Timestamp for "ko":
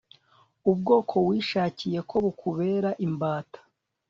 2.09-2.15